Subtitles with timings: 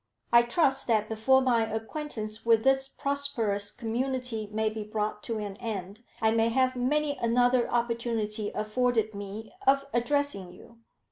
[0.33, 5.57] I trust that before my acquaintance with this prosperous community may be brought to an
[5.57, 10.79] end, I may have many another opportunity afforded me of addressing you.